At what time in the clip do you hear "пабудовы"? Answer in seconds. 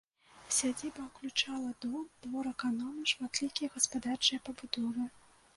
4.49-5.11